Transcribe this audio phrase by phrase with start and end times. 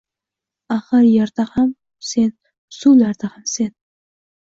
[0.75, 1.71] Axir, yerda ham–
[2.15, 2.35] sen,
[2.81, 3.75] suvlarda ham– sen.